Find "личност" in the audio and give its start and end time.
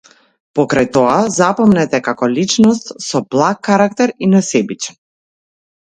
2.33-2.91